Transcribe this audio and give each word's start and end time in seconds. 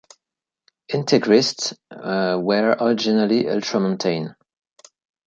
Integrists 0.91 1.77
were 1.91 2.75
originally 2.79 3.43
ultramontane. 3.43 4.33